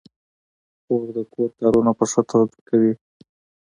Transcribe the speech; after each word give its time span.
خور 0.83 1.07
د 1.15 1.19
کور 1.33 1.49
کارونه 1.59 1.91
په 1.97 2.05
ښه 2.11 2.21
توګه 2.29 2.57
کوي. 2.67 2.93